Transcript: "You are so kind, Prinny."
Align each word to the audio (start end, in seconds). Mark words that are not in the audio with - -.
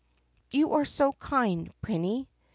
"You 0.49 0.73
are 0.73 0.83
so 0.83 1.11
kind, 1.13 1.71
Prinny." 1.83 2.25